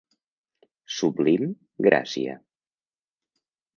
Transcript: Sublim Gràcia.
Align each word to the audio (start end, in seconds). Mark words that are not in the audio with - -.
Sublim 0.95 1.53
Gràcia. 1.89 2.39